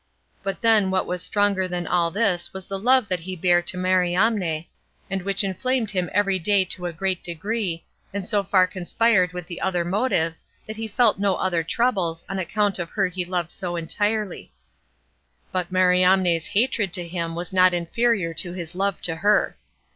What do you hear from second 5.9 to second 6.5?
him every